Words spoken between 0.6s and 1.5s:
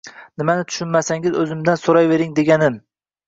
tushunmasangiz